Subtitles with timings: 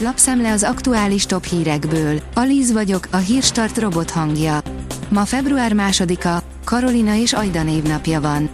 [0.00, 2.20] Lapszemle az aktuális top hírekből.
[2.34, 4.60] Alíz vagyok, a hírstart robot hangja.
[5.08, 8.50] Ma február másodika, Karolina és Ajda névnapja van.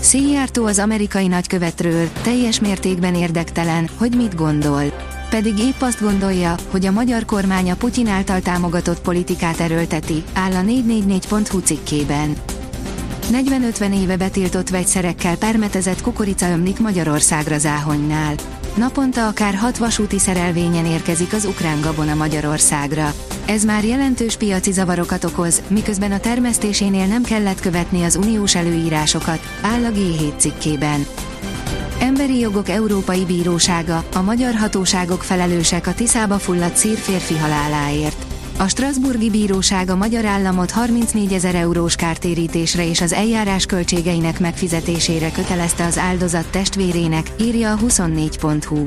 [0.00, 4.82] Szijjártó az amerikai nagykövetről, teljes mértékben érdektelen, hogy mit gondol.
[5.30, 10.52] Pedig épp azt gondolja, hogy a magyar kormány a Putyin által támogatott politikát erőlteti, áll
[10.52, 12.36] a 444.hu cikkében.
[13.32, 18.34] 40-50 éve betiltott vegyszerekkel permetezett kukorica ömlik Magyarországra Záhonynál.
[18.76, 23.14] Naponta akár 6 vasúti szerelvényen érkezik az ukrán gabona Magyarországra.
[23.46, 29.40] Ez már jelentős piaci zavarokat okoz, miközben a termesztésénél nem kellett követni az uniós előírásokat,
[29.62, 31.06] áll a G7 cikkében.
[32.00, 38.33] Emberi Jogok Európai Bírósága, a magyar hatóságok felelősek a Tiszába fulladt szír férfi haláláért.
[38.58, 45.30] A Strasburgi Bíróság a magyar államot 34 ezer eurós kártérítésre és az eljárás költségeinek megfizetésére
[45.30, 48.84] kötelezte az áldozat testvérének, írja a 24.hu.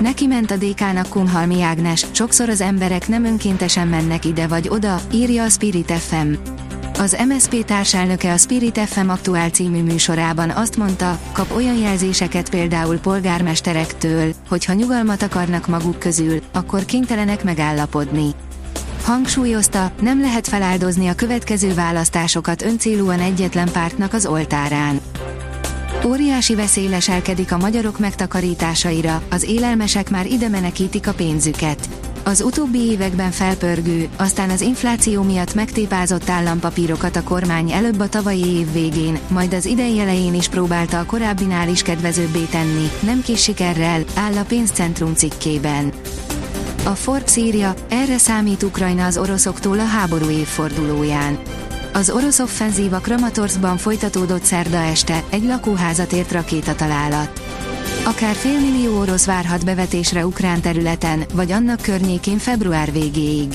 [0.00, 5.00] Neki ment a DK-nak Kunhalmi Ágnes, sokszor az emberek nem önkéntesen mennek ide vagy oda,
[5.12, 6.32] írja a Spirit FM.
[6.98, 12.98] Az MSP társelnöke a Spirit FM aktuál című műsorában azt mondta, kap olyan jelzéseket például
[12.98, 18.34] polgármesterektől, hogy ha nyugalmat akarnak maguk közül, akkor kénytelenek megállapodni.
[19.04, 25.00] Hangsúlyozta, nem lehet feláldozni a következő választásokat öncélúan egyetlen pártnak az oltárán.
[26.06, 31.88] Óriási veszély leselkedik a magyarok megtakarításaira, az élelmesek már ide menekítik a pénzüket.
[32.22, 38.46] Az utóbbi években felpörgő, aztán az infláció miatt megtépázott állampapírokat a kormány előbb a tavalyi
[38.46, 43.42] év végén, majd az idei elején is próbálta a korábbinál is kedvezőbbé tenni, nem kis
[43.42, 45.92] sikerrel, áll a pénzcentrum cikkében.
[46.84, 51.38] A Forbes írja, erre számít Ukrajna az oroszoktól a háború évfordulóján.
[51.92, 57.42] Az orosz offenzíva Kramatorskban folytatódott szerda este, egy lakóházat ért rakétatalálat.
[58.04, 63.48] Akár félmillió orosz várhat bevetésre ukrán területen, vagy annak környékén február végéig.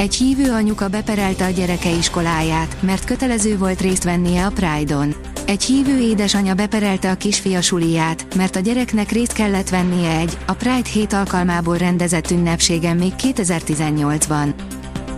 [0.00, 5.14] Egy hívő anyuka beperelte a gyereke iskoláját, mert kötelező volt részt vennie a Pride-on.
[5.46, 10.52] Egy hívő édesanya beperelte a kisfia suliát, mert a gyereknek részt kellett vennie egy, a
[10.52, 14.54] Pride hét alkalmából rendezett ünnepségen még 2018-ban.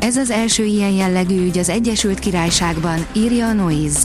[0.00, 4.00] Ez az első ilyen jellegű ügy az Egyesült Királyságban, írja a Noise.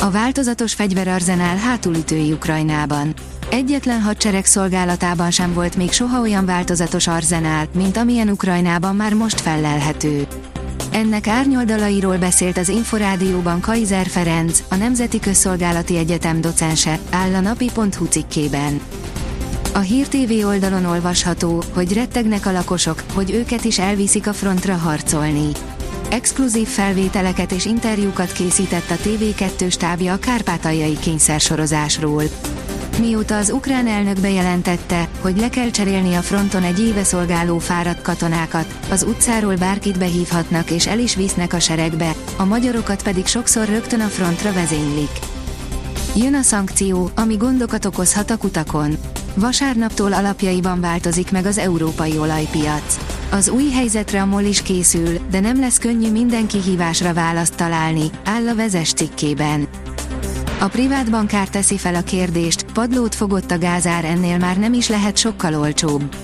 [0.00, 3.14] A változatos fegyverarzenál hátulütői Ukrajnában.
[3.50, 9.40] Egyetlen hadsereg szolgálatában sem volt még soha olyan változatos arzenál, mint amilyen Ukrajnában már most
[9.40, 10.26] fellelhető.
[10.92, 18.04] Ennek árnyoldalairól beszélt az Inforádióban Kaiser Ferenc, a Nemzeti Közszolgálati Egyetem docense, áll a napi.hu
[18.04, 18.80] cikkében.
[19.74, 24.74] A Hír TV oldalon olvasható, hogy rettegnek a lakosok, hogy őket is elviszik a frontra
[24.74, 25.48] harcolni.
[26.10, 32.22] Exkluzív felvételeket és interjúkat készített a TV2 stábja a kárpátaljai kényszersorozásról.
[33.00, 38.02] Mióta az ukrán elnök bejelentette, hogy le kell cserélni a fronton egy éve szolgáló fáradt
[38.02, 43.68] katonákat, az utcáról bárkit behívhatnak és el is visznek a seregbe, a magyarokat pedig sokszor
[43.68, 45.10] rögtön a frontra vezénylik.
[46.14, 48.96] Jön a szankció, ami gondokat okozhat a kutakon.
[49.34, 53.15] Vasárnaptól alapjaiban változik meg az európai olajpiac.
[53.30, 58.10] Az új helyzetre a MOL is készül, de nem lesz könnyű minden kihívásra választ találni,
[58.24, 59.68] áll a vezes cikkében.
[60.60, 64.88] A privát bankár teszi fel a kérdést, padlót fogott a gázár ennél már nem is
[64.88, 66.14] lehet sokkal olcsóbb.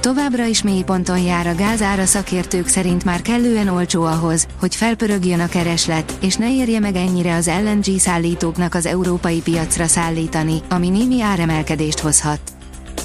[0.00, 5.48] Továbbra is mélyponton jár a gázára szakértők szerint már kellően olcsó ahhoz, hogy felpörögjön a
[5.48, 11.22] kereslet, és ne érje meg ennyire az LNG szállítóknak az európai piacra szállítani, ami némi
[11.22, 12.40] áremelkedést hozhat.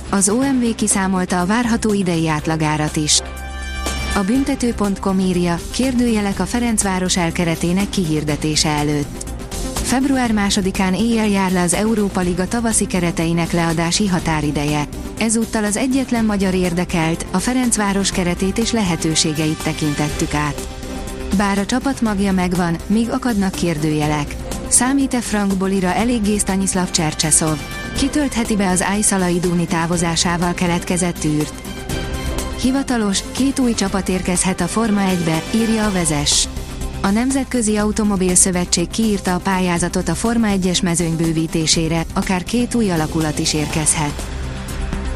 [0.10, 3.22] Az OMV kiszámolta a várható idei átlagárat is.
[4.16, 9.32] A büntető.com írja, kérdőjelek a Ferencváros elkeretének kihirdetése előtt.
[9.74, 14.84] Február másodikán éjjel jár le az Európa Liga tavaszi kereteinek leadási határideje.
[15.20, 20.68] Ezúttal az egyetlen magyar érdekelt, a Ferencváros keretét és lehetőségeit tekintettük át.
[21.38, 24.36] Bár a csapat magja megvan, még akadnak kérdőjelek.
[24.68, 27.58] Számít-e Frank Bolira eléggé Stanislav Csercseszov?
[27.98, 31.54] Kitöltheti be az Ájszalai Dúni távozásával keletkezett űrt?
[32.64, 36.48] Hivatalos, két új csapat érkezhet a Forma 1-be, írja a vezes.
[37.02, 42.92] A Nemzetközi Automobil Szövetség kiírta a pályázatot a Forma 1-es mezőny bővítésére, akár két új
[42.92, 44.24] alakulat is érkezhet.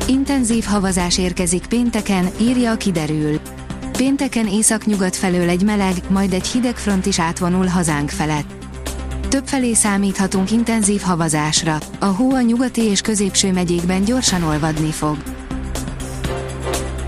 [0.08, 3.40] Intenzív havazás érkezik pénteken, írja a kiderül.
[3.92, 8.52] Pénteken északnyugat felől egy meleg, majd egy hideg front is átvonul hazánk felett.
[9.28, 15.18] Többfelé számíthatunk intenzív havazásra, a hó a nyugati és középső megyékben gyorsan olvadni fog.